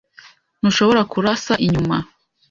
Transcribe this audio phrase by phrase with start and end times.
[0.59, 1.97] Ntushobora kurasa inyuma.